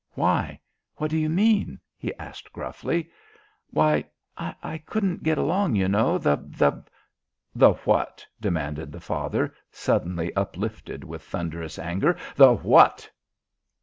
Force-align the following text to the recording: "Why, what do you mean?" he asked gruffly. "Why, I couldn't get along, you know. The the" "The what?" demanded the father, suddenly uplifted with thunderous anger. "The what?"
"Why, 0.15 0.59
what 0.95 1.11
do 1.11 1.17
you 1.19 1.29
mean?" 1.29 1.79
he 1.95 2.11
asked 2.15 2.51
gruffly. 2.51 3.11
"Why, 3.69 4.03
I 4.35 4.81
couldn't 4.87 5.21
get 5.21 5.37
along, 5.37 5.75
you 5.75 5.87
know. 5.87 6.17
The 6.17 6.37
the" 6.37 6.83
"The 7.61 7.73
what?" 7.85 8.25
demanded 8.41 8.91
the 8.91 8.99
father, 8.99 9.53
suddenly 9.71 10.35
uplifted 10.35 11.03
with 11.03 11.21
thunderous 11.21 11.77
anger. 11.77 12.17
"The 12.35 12.51
what?" 12.55 13.11